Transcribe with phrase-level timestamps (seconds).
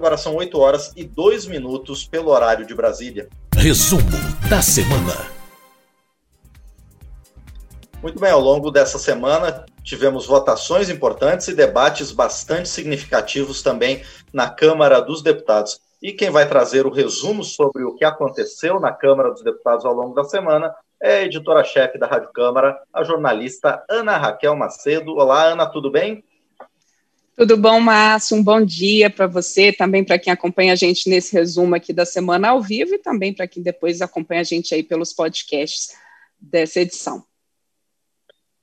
[0.00, 3.28] Agora são 8 horas e 2 minutos pelo horário de Brasília.
[3.54, 4.00] Resumo
[4.48, 5.30] da semana.
[8.02, 14.02] Muito bem, ao longo dessa semana tivemos votações importantes e debates bastante significativos também
[14.32, 15.78] na Câmara dos Deputados.
[16.02, 19.92] E quem vai trazer o resumo sobre o que aconteceu na Câmara dos Deputados ao
[19.92, 25.12] longo da semana é a editora-chefe da Rádio Câmara, a jornalista Ana Raquel Macedo.
[25.16, 26.24] Olá, Ana, tudo bem?
[27.40, 28.36] Tudo bom, Márcio?
[28.36, 32.04] Um bom dia para você, também para quem acompanha a gente nesse resumo aqui da
[32.04, 35.96] semana ao vivo e também para quem depois acompanha a gente aí pelos podcasts
[36.38, 37.24] dessa edição.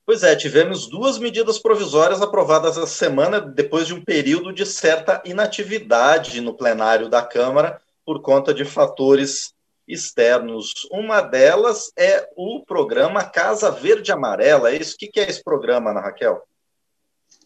[0.06, 5.20] Pois é, tivemos duas medidas provisórias aprovadas essa semana, depois de um período de certa
[5.24, 9.52] inatividade no plenário da Câmara por conta de fatores
[9.88, 10.86] externos.
[10.92, 14.70] Uma delas é o programa Casa Verde Amarela.
[14.70, 14.94] É isso?
[14.94, 16.46] O que é esse programa, Ana Raquel?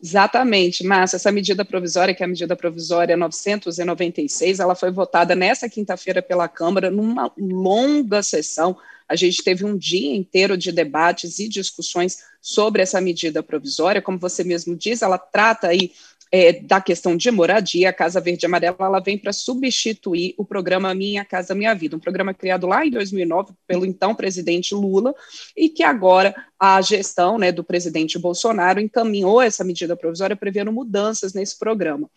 [0.02, 1.15] Exatamente, Márcia.
[1.15, 6.48] Essa medida provisória, que é a medida provisória 996, ela foi votada nessa quinta-feira pela
[6.48, 8.77] Câmara, numa longa sessão.
[9.09, 14.03] A gente teve um dia inteiro de debates e discussões sobre essa medida provisória.
[14.03, 15.92] Como você mesmo diz, ela trata aí
[16.34, 20.47] é, da questão de moradia, a Casa Verde e Amarela ela vem para substituir o
[20.47, 25.14] programa Minha Casa Minha Vida, um programa criado lá em 2009 pelo então presidente Lula
[25.55, 31.34] e que agora a gestão né, do presidente Bolsonaro encaminhou essa medida provisória prevendo mudanças
[31.34, 32.10] nesse programa.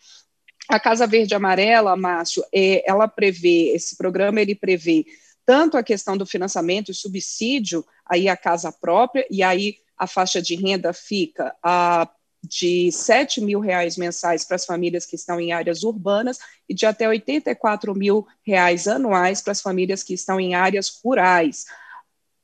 [0.69, 5.05] A Casa Verde e Amarela, Márcio, é, ela prevê, esse programa ele prevê
[5.45, 10.41] tanto a questão do financiamento e subsídio aí a casa própria, e aí a faixa
[10.41, 12.09] de renda fica a
[12.45, 16.85] de 7 mil reais mensais para as famílias que estão em áreas urbanas e de
[16.85, 21.65] até 84 mil reais anuais para as famílias que estão em áreas rurais.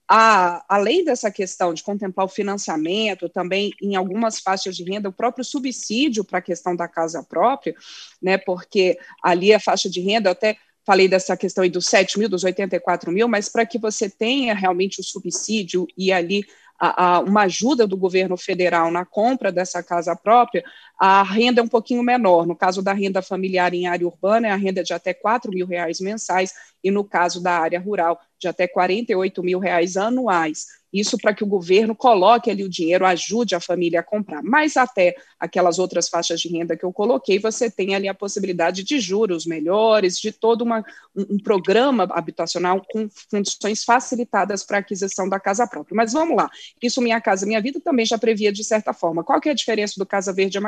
[0.07, 5.13] A, além dessa questão de contemplar o financiamento, também em algumas faixas de renda, o
[5.13, 7.73] próprio subsídio para a questão da casa própria,
[8.21, 12.19] né, porque ali a faixa de renda, eu até falei dessa questão aí dos 7
[12.19, 16.43] mil, dos 84 mil, mas para que você tenha realmente o subsídio e ali
[16.81, 20.63] a, a, uma ajuda do governo federal na compra dessa casa própria,
[21.03, 22.45] a renda é um pouquinho menor.
[22.45, 25.65] No caso da renda familiar em área urbana, é a renda de até 4 mil
[25.65, 26.53] reais mensais,
[26.83, 30.67] e no caso da área rural, de até 48 mil reais anuais.
[30.91, 34.43] Isso para que o governo coloque ali o dinheiro, ajude a família a comprar.
[34.43, 38.83] Mas até aquelas outras faixas de renda que eu coloquei, você tem ali a possibilidade
[38.83, 40.83] de juros melhores, de todo uma,
[41.15, 45.95] um, programa habitacional com condições facilitadas para a aquisição da casa própria.
[45.95, 46.49] Mas vamos lá,
[46.81, 49.23] isso Minha Casa Minha Vida também já previa de certa forma.
[49.23, 50.61] Qual que é a diferença do Casa Verde e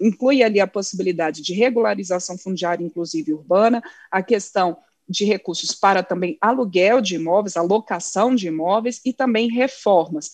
[0.00, 4.76] Inclui ali a possibilidade de regularização fundiária, inclusive urbana, a questão
[5.08, 10.30] de recursos para também aluguel de imóveis, alocação de imóveis e também reformas.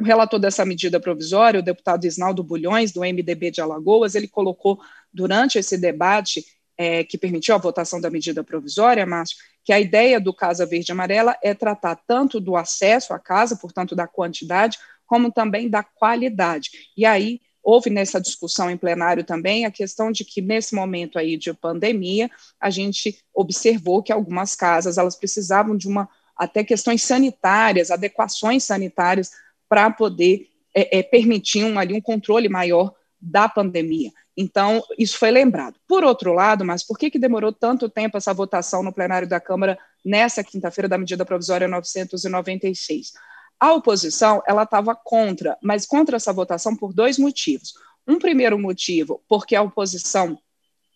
[0.00, 4.80] O relator dessa medida provisória, o deputado Isnaldo Bulhões, do MDB de Alagoas, ele colocou
[5.12, 6.44] durante esse debate
[6.76, 10.90] é, que permitiu a votação da medida provisória, Márcio, que a ideia do Casa Verde
[10.90, 16.70] Amarela é tratar tanto do acesso à casa, portanto, da quantidade, como também da qualidade.
[16.96, 21.36] E aí Houve nessa discussão em plenário também a questão de que nesse momento aí
[21.36, 27.90] de pandemia, a gente observou que algumas casas elas precisavam de uma até questões sanitárias,
[27.90, 29.30] adequações sanitárias
[29.68, 34.10] para poder é, é, permitir um, ali um controle maior da pandemia.
[34.34, 35.78] Então, isso foi lembrado.
[35.86, 39.38] Por outro lado, mas por que, que demorou tanto tempo essa votação no plenário da
[39.38, 43.12] Câmara nessa quinta-feira da medida provisória 996?
[43.60, 47.74] A oposição ela estava contra, mas contra essa votação por dois motivos.
[48.08, 50.38] Um primeiro motivo, porque a oposição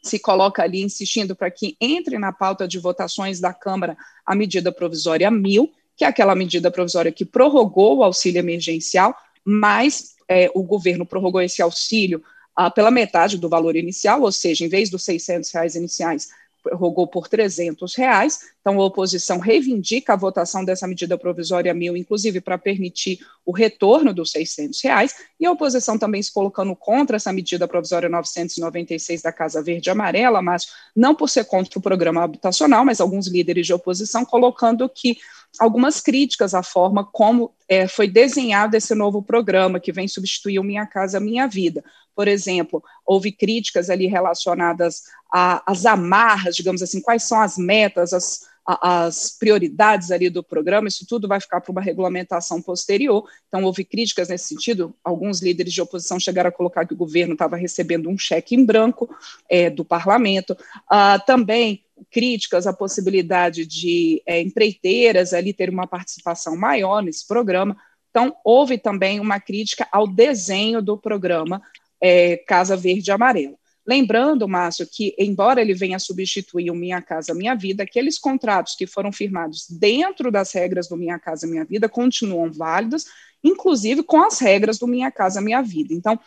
[0.02, 4.72] se coloca ali insistindo para que entre na pauta de votações da Câmara a medida
[4.72, 9.14] provisória 1000, que é aquela medida provisória que prorrogou o auxílio emergencial,
[9.44, 12.22] mas é, o governo prorrogou esse auxílio
[12.56, 16.28] ah, pela metade do valor inicial, ou seja, em vez dos 600 reais iniciais,
[16.64, 18.40] prorrogou por 300 reais.
[18.60, 24.14] Então, a oposição reivindica a votação dessa medida provisória mil, inclusive para permitir o retorno
[24.14, 29.30] dos 600 reais, e a oposição também se colocando contra essa medida provisória 996 da
[29.30, 30.66] Casa Verde e Amarela, mas
[30.96, 35.18] não por ser contra o programa habitacional, mas alguns líderes de oposição colocando que
[35.58, 40.64] algumas críticas à forma como é, foi desenhado esse novo programa que vem substituir o
[40.64, 41.84] Minha Casa Minha Vida.
[42.14, 48.40] Por exemplo, houve críticas ali relacionadas às amarras, digamos assim, quais são as metas, as,
[48.66, 53.28] as prioridades ali do programa, isso tudo vai ficar para uma regulamentação posterior.
[53.48, 54.94] Então, houve críticas nesse sentido.
[55.04, 58.64] Alguns líderes de oposição chegaram a colocar que o governo estava recebendo um cheque em
[58.64, 59.14] branco
[59.50, 60.56] é, do parlamento.
[60.88, 67.76] Ah, também críticas à possibilidade de é, empreiteiras ali ter uma participação maior nesse programa.
[68.10, 71.60] Então, houve também uma crítica ao desenho do programa
[72.04, 73.54] é, Casa Verde e Amarela.
[73.86, 78.86] Lembrando, Márcio, que embora ele venha substituir o Minha Casa Minha Vida, aqueles contratos que
[78.86, 83.06] foram firmados dentro das regras do Minha Casa Minha Vida continuam válidos,
[83.42, 85.94] inclusive com as regras do Minha Casa Minha Vida.
[85.94, 86.20] Então,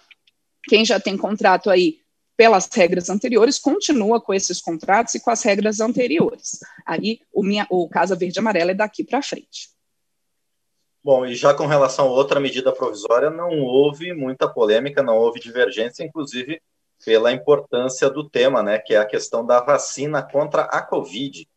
[0.64, 2.00] quem já tem contrato aí
[2.36, 6.60] pelas regras anteriores, continua com esses contratos e com as regras anteriores.
[6.86, 9.70] Aí o, minha, o Casa Verde Amarela é daqui para frente.
[11.08, 15.40] Bom, e já com relação a outra medida provisória, não houve muita polêmica, não houve
[15.40, 16.62] divergência, inclusive
[17.06, 21.48] pela importância do tema, né, que é a questão da vacina contra a Covid.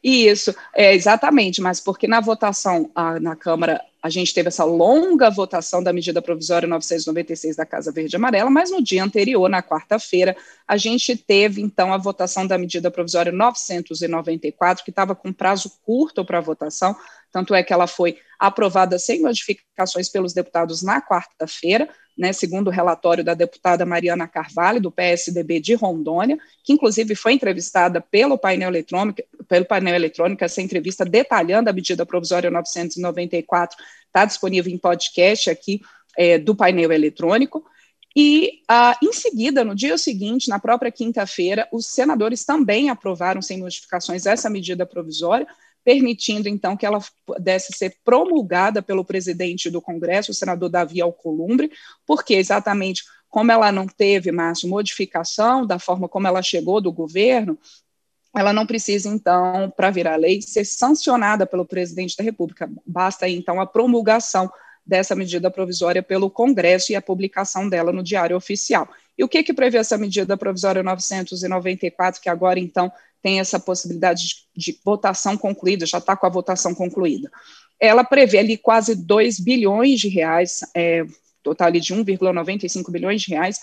[0.00, 5.28] Isso, é, exatamente, mas porque na votação a, na Câmara a gente teve essa longa
[5.28, 9.60] votação da medida provisória 996 da Casa Verde e Amarela, mas no dia anterior, na
[9.60, 15.72] quarta-feira, a gente teve então a votação da medida provisória 994, que estava com prazo
[15.82, 16.94] curto para votação,
[17.32, 22.70] tanto é que ela foi aprovada sem modificações pelos deputados na quarta-feira, né, segundo o
[22.70, 28.70] relatório da deputada Mariana Carvalho, do PSDB de Rondônia, que inclusive foi entrevistada pelo painel
[28.70, 33.76] eletrônico, pelo painel eletrônico, essa entrevista detalhando a medida provisória 994,
[34.06, 35.80] está disponível em podcast aqui
[36.16, 37.64] é, do painel eletrônico.
[38.18, 43.58] E, ah, em seguida, no dia seguinte, na própria quinta-feira, os senadores também aprovaram, sem
[43.58, 45.46] modificações, essa medida provisória,
[45.86, 51.70] permitindo então que ela pudesse ser promulgada pelo presidente do Congresso, o senador Davi Alcolumbre,
[52.04, 57.56] porque exatamente como ela não teve, Márcio, modificação da forma como ela chegou do governo,
[58.34, 62.68] ela não precisa, então, para virar lei, ser sancionada pelo presidente da República.
[62.84, 64.50] Basta, então, a promulgação
[64.84, 68.88] dessa medida provisória pelo Congresso e a publicação dela no Diário Oficial.
[69.16, 72.92] E o que, que prevê essa medida provisória 994, que agora, então,
[73.22, 74.22] tem essa possibilidade
[74.54, 77.30] de, de votação concluída, já está com a votação concluída.
[77.80, 81.04] Ela prevê ali quase 2 bilhões de reais, é,
[81.42, 83.58] total ali de 1,95 bilhões de reais,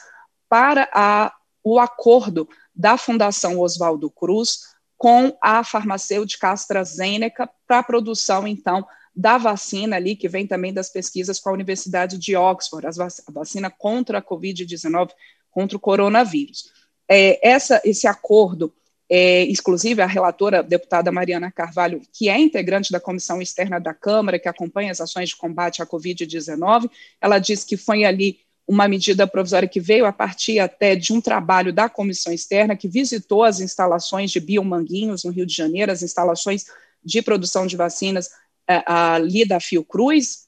[0.50, 1.34] para a,
[1.64, 8.86] o acordo da Fundação Oswaldo Cruz com a farmacêutica AstraZeneca para a produção, então,
[9.16, 13.70] da vacina ali, que vem também das pesquisas com a Universidade de Oxford, a vacina
[13.70, 15.12] contra a Covid-19,
[15.52, 16.72] contra o coronavírus.
[17.10, 18.74] É, essa, esse acordo
[19.10, 23.94] é, exclusive a relatora, a deputada Mariana Carvalho, que é integrante da comissão externa da
[23.94, 26.90] Câmara, que acompanha as ações de combate à Covid-19,
[27.22, 31.20] ela diz que foi ali uma medida provisória que veio a partir até de um
[31.20, 36.02] trabalho da comissão externa, que visitou as instalações de Biomanguinhos, no Rio de Janeiro, as
[36.02, 36.66] instalações
[37.04, 38.30] de produção de vacinas
[38.68, 40.48] é, ali da Fiocruz,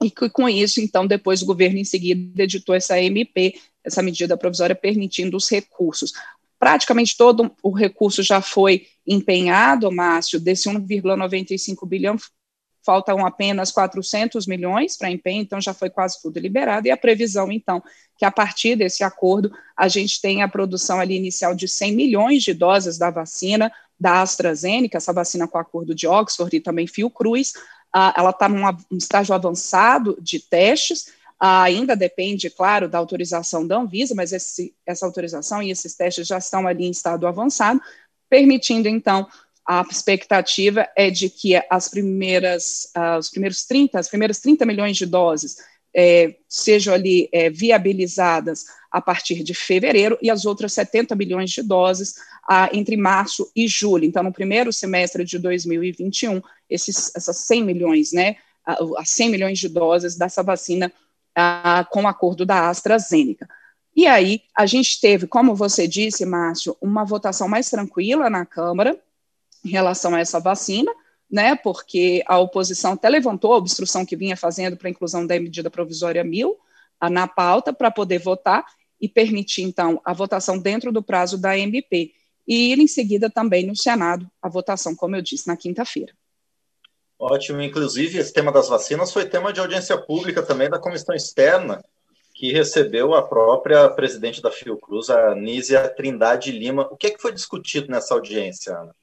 [0.00, 4.36] e que com isso, então, depois o governo em seguida editou essa MP, essa medida
[4.36, 6.12] provisória permitindo os recursos
[6.58, 12.16] praticamente todo o recurso já foi empenhado, Márcio, desse 1,95 bilhão,
[12.84, 17.52] faltam apenas 400 milhões para empenho, então já foi quase tudo liberado, e a previsão,
[17.52, 17.82] então,
[18.16, 22.42] que a partir desse acordo a gente tenha a produção ali inicial de 100 milhões
[22.42, 23.70] de doses da vacina
[24.00, 27.52] da AstraZeneca, essa vacina com acordo de Oxford e também Fiocruz,
[27.92, 28.62] ah, ela está num
[28.96, 35.62] estágio avançado de testes, ainda depende, claro, da autorização da Anvisa, mas esse, essa autorização
[35.62, 37.80] e esses testes já estão ali em estado avançado,
[38.28, 39.26] permitindo, então,
[39.66, 44.96] a expectativa é de que as primeiras, uh, os primeiros 30, as primeiras 30 milhões
[44.96, 45.58] de doses
[45.94, 51.62] é, sejam ali é, viabilizadas a partir de fevereiro e as outras 70 milhões de
[51.62, 52.14] doses
[52.48, 54.04] ah, entre março e julho.
[54.04, 56.40] Então, no primeiro semestre de 2021,
[56.70, 58.36] esses, essas 100 milhões, né,
[58.96, 60.92] as 100 milhões de doses dessa vacina
[61.40, 63.48] ah, com o acordo da AstraZeneca.
[63.94, 69.00] E aí, a gente teve, como você disse, Márcio, uma votação mais tranquila na Câmara
[69.64, 70.92] em relação a essa vacina,
[71.30, 75.38] né, porque a oposição até levantou a obstrução que vinha fazendo para a inclusão da
[75.38, 76.56] medida provisória 1000
[77.08, 78.64] na pauta para poder votar
[79.00, 82.12] e permitir, então, a votação dentro do prazo da MP.
[82.48, 86.12] E em seguida também no Senado, a votação, como eu disse, na quinta-feira.
[87.18, 87.60] Ótimo.
[87.60, 91.82] Inclusive, esse tema das vacinas foi tema de audiência pública também da comissão externa,
[92.32, 96.86] que recebeu a própria presidente da Fiocruz, a Nízia Trindade Lima.
[96.90, 98.94] O que, é que foi discutido nessa audiência, Ana?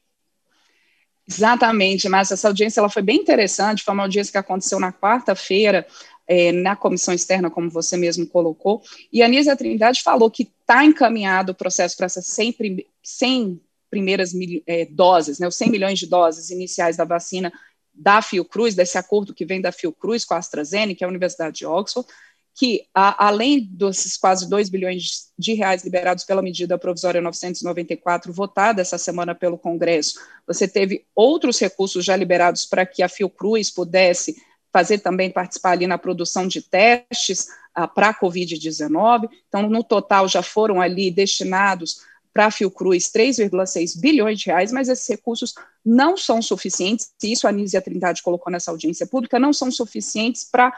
[1.28, 5.86] Exatamente, mas essa audiência ela foi bem interessante, foi uma audiência que aconteceu na quarta-feira,
[6.28, 8.82] é, na comissão externa, como você mesmo colocou,
[9.12, 14.34] e a Nízia Trindade falou que está encaminhado o processo para essas 100, 100 primeiras
[14.68, 17.52] é, doses, né, os 100 milhões de doses iniciais da vacina
[17.96, 22.08] da Fiocruz, desse acordo que vem da Fiocruz com a AstraZeneca, a Universidade de Oxford,
[22.54, 28.82] que, a, além desses quase 2 bilhões de reais liberados pela medida provisória 994, votada
[28.82, 34.36] essa semana pelo Congresso, você teve outros recursos já liberados para que a Fiocruz pudesse
[34.72, 39.30] fazer também participar ali na produção de testes ah, para a Covid-19.
[39.48, 42.02] Então, no total, já foram ali destinados
[42.36, 45.54] para a Fiocruz 3,6 bilhões de reais, mas esses recursos
[45.86, 50.74] não são suficientes, isso a Anísia Trindade colocou nessa audiência pública, não são suficientes para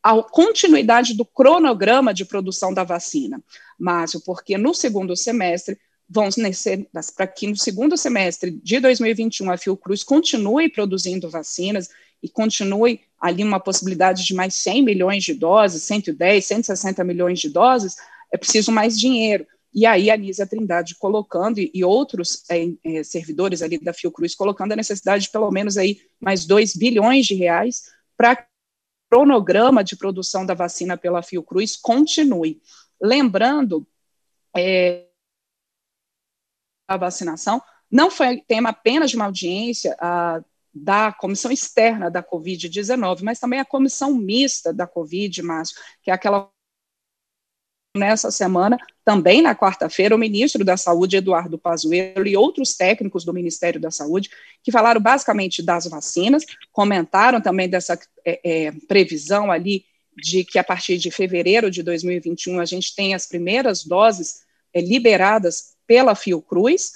[0.00, 3.42] a continuidade do cronograma de produção da vacina.
[3.76, 5.76] Márcio, porque no segundo semestre
[6.08, 6.28] vão
[7.16, 11.88] para que no segundo semestre de 2021 a Fiocruz continue produzindo vacinas
[12.22, 17.48] e continue ali uma possibilidade de mais 100 milhões de doses, 110, 160 milhões de
[17.48, 17.96] doses,
[18.32, 19.44] é preciso mais dinheiro.
[19.74, 24.72] E aí a Nízia Trindade colocando, e, outros é, é, servidores ali da Fiocruz colocando
[24.72, 27.82] a necessidade de pelo menos aí mais 2 bilhões de reais
[28.16, 28.36] para o
[29.10, 32.60] cronograma de produção da vacina pela Fiocruz continue.
[33.00, 33.86] Lembrando,
[34.54, 35.06] é,
[36.86, 40.42] a vacinação não foi tema apenas de uma audiência a,
[40.74, 46.14] da comissão externa da Covid-19, mas também a comissão mista da Covid, Márcio, que é
[46.14, 46.50] aquela
[47.94, 53.34] nessa semana, também na quarta-feira, o ministro da Saúde, Eduardo Pazuello, e outros técnicos do
[53.34, 54.30] Ministério da Saúde,
[54.62, 59.84] que falaram basicamente das vacinas, comentaram também dessa é, é, previsão ali
[60.16, 64.80] de que a partir de fevereiro de 2021 a gente tem as primeiras doses é,
[64.80, 66.92] liberadas pela Fiocruz,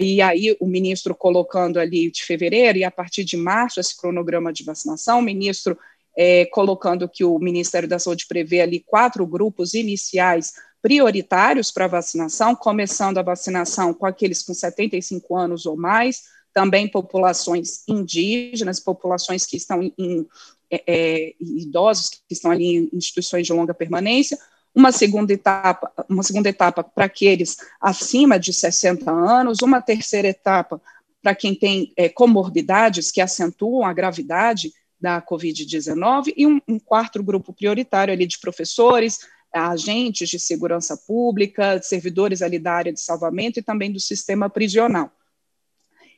[0.00, 4.52] e aí o ministro colocando ali de fevereiro e a partir de março esse cronograma
[4.52, 5.78] de vacinação, o ministro
[6.20, 12.56] é, colocando que o Ministério da Saúde prevê ali quatro grupos iniciais prioritários para vacinação,
[12.56, 19.56] começando a vacinação com aqueles com 75 anos ou mais, também populações indígenas, populações que
[19.56, 20.26] estão em,
[20.68, 24.36] é, é idosos que estão ali em instituições de longa permanência,
[24.74, 30.82] uma segunda etapa, uma segunda etapa para aqueles acima de 60 anos, uma terceira etapa
[31.22, 37.22] para quem tem é, comorbidades que acentuam a gravidade da Covid-19 e um, um, quarto
[37.22, 39.20] grupo prioritário ali de professores,
[39.52, 45.10] agentes de segurança pública, servidores ali da área de salvamento e também do sistema prisional.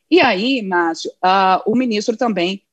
[0.09, 2.63] E aí, Márcio, uh, o ministro também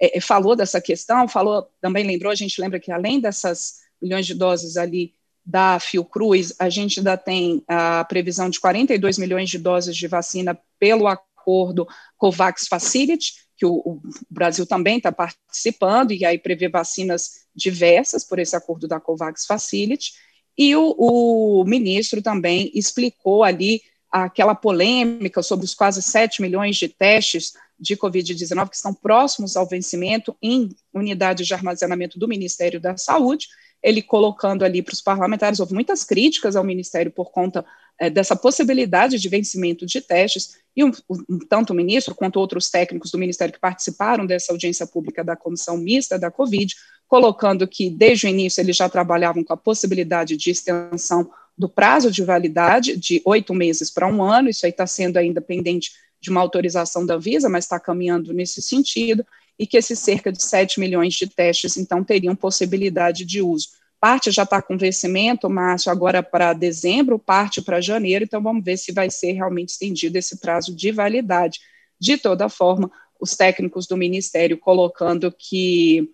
[0.00, 4.34] é, falou dessa questão, falou, também lembrou, a gente lembra que além dessas milhões de
[4.34, 5.12] doses ali
[5.44, 10.58] da Fiocruz, a gente ainda tem a previsão de 42 milhões de doses de vacina
[10.78, 17.46] pelo acordo COVAX Facility, que o, o Brasil também está participando, e aí prevê vacinas
[17.54, 20.12] diversas por esse acordo da COVAX Facility,
[20.56, 26.88] e o, o ministro também explicou ali aquela polêmica sobre os quase 7 milhões de
[26.88, 32.96] testes de Covid-19 que estão próximos ao vencimento em unidades de armazenamento do Ministério da
[32.96, 33.48] Saúde,
[33.82, 37.64] ele colocando ali para os parlamentares, houve muitas críticas ao Ministério por conta
[38.10, 43.10] dessa possibilidade de vencimento de testes, e um, um, tanto o ministro quanto outros técnicos
[43.10, 46.74] do Ministério que participaram dessa audiência pública da comissão mista da Covid,
[47.08, 52.10] colocando que desde o início eles já trabalhavam com a possibilidade de extensão do prazo
[52.10, 56.28] de validade de oito meses para um ano, isso aí está sendo ainda pendente de
[56.28, 59.24] uma autorização da Visa, mas está caminhando nesse sentido,
[59.58, 63.68] e que esses cerca de 7 milhões de testes, então, teriam possibilidade de uso.
[64.00, 68.76] Parte já está com vencimento, Márcio, agora para dezembro, parte para janeiro, então vamos ver
[68.76, 71.60] se vai ser realmente estendido esse prazo de validade.
[71.98, 76.12] De toda forma, os técnicos do Ministério colocando que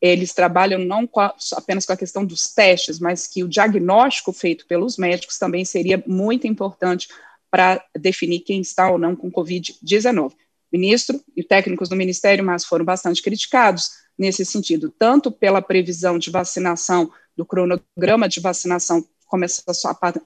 [0.00, 4.32] eles trabalham não com a, apenas com a questão dos testes, mas que o diagnóstico
[4.32, 7.08] feito pelos médicos também seria muito importante
[7.50, 10.32] para definir quem está ou não com Covid-19
[10.70, 16.30] ministro e técnicos do ministério, mas foram bastante criticados nesse sentido, tanto pela previsão de
[16.30, 19.62] vacinação, do cronograma de vacinação começa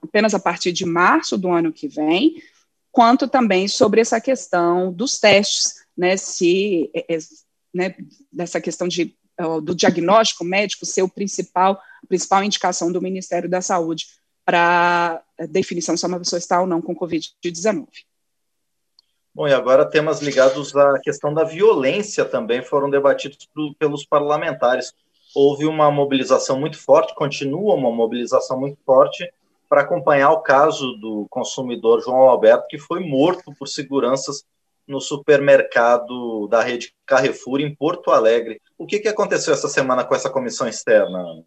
[0.02, 2.40] apenas a partir de março do ano que vem,
[2.92, 7.18] quanto também sobre essa questão dos testes, né, se, é, é,
[7.74, 7.94] né,
[8.30, 9.16] dessa questão de,
[9.62, 14.06] do diagnóstico médico ser o principal, a principal indicação do Ministério da Saúde
[14.44, 17.86] para definição se uma pessoa está ou não com Covid-19.
[19.40, 24.92] Bom, e agora temas ligados à questão da violência também foram debatidos pelos parlamentares.
[25.34, 29.26] Houve uma mobilização muito forte, continua uma mobilização muito forte
[29.66, 34.44] para acompanhar o caso do consumidor João Alberto, que foi morto por seguranças
[34.86, 38.60] no supermercado da rede Carrefour em Porto Alegre.
[38.76, 41.42] O que, que aconteceu essa semana com essa comissão externa?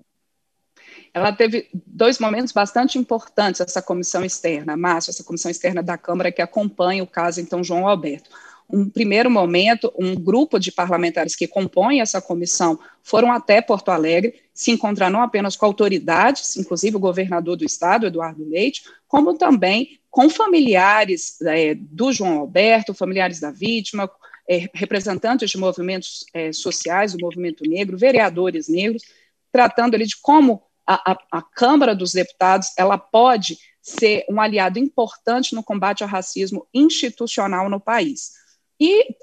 [1.13, 6.32] Ela teve dois momentos bastante importantes, essa comissão externa, Márcio, essa comissão externa da Câmara
[6.32, 8.29] que acompanha o caso, então, João Alberto.
[8.67, 14.41] Um primeiro momento, um grupo de parlamentares que compõem essa comissão foram até Porto Alegre,
[14.51, 20.00] se encontrar não apenas com autoridades, inclusive o governador do estado, Eduardo Leite, como também
[20.10, 24.10] com familiares é, do João Alberto, familiares da vítima,
[24.50, 29.03] é, representantes de movimentos é, sociais, do movimento negro, vereadores negros,
[29.51, 34.80] tratando ali de como a, a, a Câmara dos Deputados ela pode ser um aliado
[34.80, 38.32] importante no combate ao racismo institucional no país.
[38.80, 39.16] E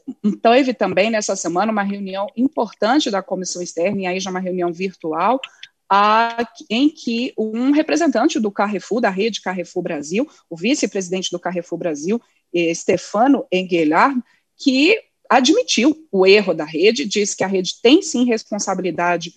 [0.43, 4.73] teve também nessa semana uma reunião importante da comissão externa, e aí já uma reunião
[4.73, 5.40] virtual,
[5.88, 11.79] a, em que um representante do Carrefour, da rede Carrefour Brasil, o vice-presidente do Carrefour
[11.79, 12.23] Brasil,
[12.55, 14.23] eh, Stefano Engelhard,
[14.57, 14.97] que
[15.29, 19.35] admitiu o erro da rede, disse que a rede tem sim responsabilidade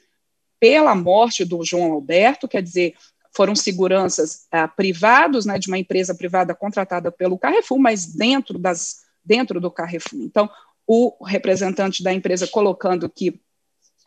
[0.64, 2.94] pela morte do João Alberto, quer dizer,
[3.36, 9.00] foram seguranças ah, privados, né, de uma empresa privada contratada pelo Carrefour, mas dentro, das,
[9.22, 10.22] dentro do Carrefour.
[10.22, 10.50] Então,
[10.88, 13.42] o representante da empresa colocando que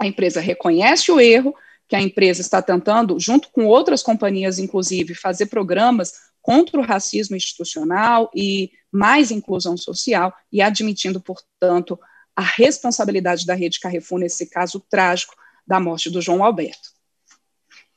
[0.01, 1.55] a empresa reconhece o erro,
[1.87, 7.37] que a empresa está tentando, junto com outras companhias, inclusive, fazer programas contra o racismo
[7.37, 12.01] institucional e mais inclusão social, e admitindo, portanto,
[12.35, 15.35] a responsabilidade da rede Carrefour nesse caso trágico
[15.67, 16.97] da morte do João Alberto.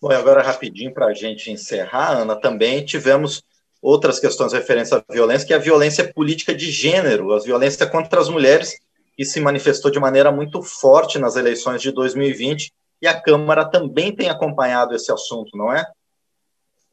[0.02, 3.44] Bom, e agora rapidinho para a gente encerrar, Ana, também tivemos
[3.82, 8.20] outras questões referentes à violência, que é a violência política de gênero, a violência contra
[8.20, 8.78] as mulheres,
[9.16, 12.72] que se manifestou de maneira muito forte nas eleições de 2020,
[13.02, 15.86] e a Câmara também tem acompanhado esse assunto, não é?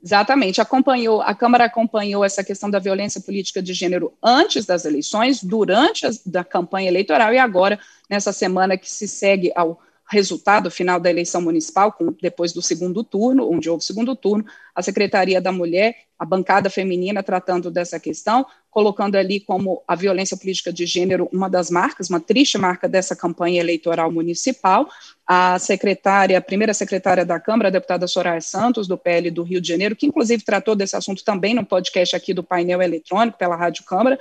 [0.02, 5.42] Exatamente, acompanhou, a Câmara acompanhou essa questão da violência política de gênero antes das eleições,
[5.42, 7.78] durante a da campanha eleitoral e agora,
[8.08, 13.02] nessa semana que se segue ao resultado final da eleição municipal, com, depois do segundo
[13.02, 14.44] turno, onde houve segundo turno,
[14.74, 20.36] a Secretaria da Mulher, a bancada feminina tratando dessa questão, colocando ali como a violência
[20.36, 24.88] política de gênero uma das marcas, uma triste marca dessa campanha eleitoral municipal.
[25.26, 29.60] A secretária, a primeira secretária da Câmara, a deputada Soraya Santos, do PL do Rio
[29.60, 33.56] de Janeiro, que inclusive tratou desse assunto também no podcast aqui do painel eletrônico pela
[33.56, 34.18] Rádio Câmara,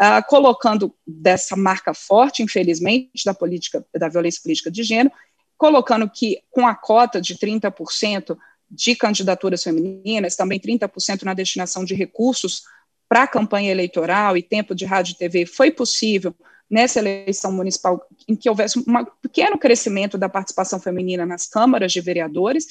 [0.00, 5.12] uh, colocando dessa marca forte, infelizmente, da política da violência política de gênero,
[5.56, 8.36] colocando que com a cota de 30%
[8.70, 12.62] de candidaturas femininas, também 30% na destinação de recursos
[13.08, 16.34] para a campanha eleitoral e tempo de rádio e TV, foi possível
[16.70, 18.84] nessa eleição municipal em que houvesse um
[19.20, 22.66] pequeno crescimento da participação feminina nas câmaras de vereadores.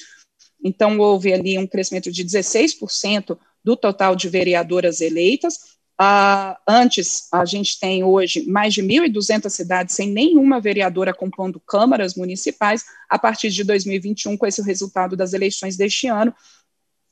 [0.62, 7.44] Então, houve ali um crescimento de 16% do total de vereadoras eleitas, Uh, antes, a
[7.44, 12.84] gente tem hoje mais de 1.200 cidades sem nenhuma vereadora compondo câmaras municipais.
[13.08, 16.34] A partir de 2021, com esse resultado das eleições deste ano,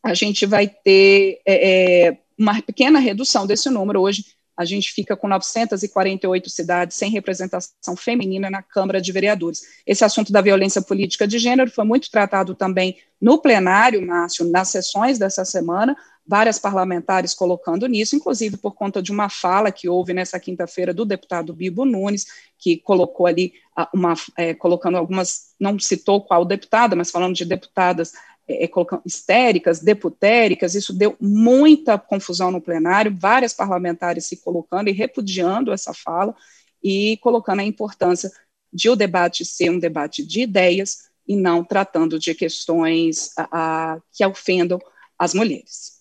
[0.02, 4.00] a gente vai ter é, é uma pequena redução desse número.
[4.00, 4.24] Hoje,
[4.60, 9.62] a gente fica com 948 cidades sem representação feminina na Câmara de Vereadores.
[9.86, 14.68] Esse assunto da violência política de gênero foi muito tratado também no plenário, Márcio, nas
[14.68, 15.96] sessões dessa semana,
[16.26, 21.06] várias parlamentares colocando nisso, inclusive por conta de uma fala que houve nessa quinta-feira do
[21.06, 22.26] deputado Bibo Nunes,
[22.58, 23.54] que colocou ali
[23.94, 28.12] uma, é, colocando algumas, não citou qual deputada, mas falando de deputadas
[28.50, 34.88] é, é colocando, histéricas, deputéricas, isso deu muita confusão no plenário, várias parlamentares se colocando
[34.88, 36.34] e repudiando essa fala
[36.82, 38.30] e colocando a importância
[38.72, 44.00] de o debate ser um debate de ideias e não tratando de questões a, a,
[44.12, 44.78] que ofendam
[45.18, 46.00] as mulheres.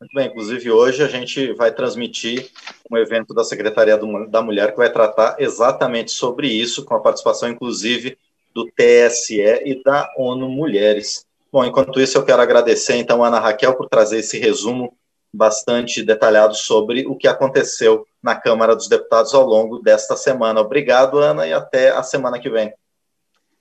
[0.00, 2.50] Muito bem, inclusive hoje a gente vai transmitir
[2.90, 7.48] um evento da Secretaria da Mulher que vai tratar exatamente sobre isso, com a participação
[7.48, 8.18] inclusive
[8.54, 11.25] do TSE e da ONU Mulheres.
[11.52, 14.96] Bom, enquanto isso eu quero agradecer então a Ana Raquel por trazer esse resumo
[15.32, 20.60] bastante detalhado sobre o que aconteceu na Câmara dos Deputados ao longo desta semana.
[20.60, 22.72] Obrigado, Ana, e até a semana que vem.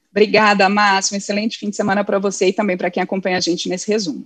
[0.09, 1.13] Obrigada, Márcio.
[1.13, 3.91] Um excelente fim de semana para você e também para quem acompanha a gente nesse
[3.91, 4.25] resumo.